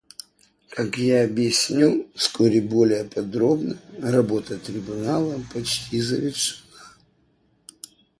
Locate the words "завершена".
6.01-6.63